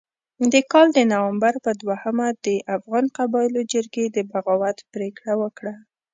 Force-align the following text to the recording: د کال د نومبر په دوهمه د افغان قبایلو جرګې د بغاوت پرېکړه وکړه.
د 0.51 0.53
کال 0.71 0.87
د 0.97 0.99
نومبر 1.11 1.53
په 1.65 1.71
دوهمه 1.81 2.27
د 2.45 2.47
افغان 2.75 3.05
قبایلو 3.17 3.61
جرګې 3.73 4.05
د 4.11 4.17
بغاوت 4.31 4.77
پرېکړه 4.93 5.33
وکړه. 5.41 5.73